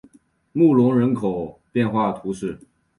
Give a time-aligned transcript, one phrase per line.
[0.53, 2.57] 穆龙人口变化图示